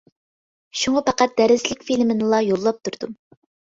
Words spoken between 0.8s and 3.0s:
شۇڭا پەقەت دەرسلىك فىلىمىنىلا يوللاپ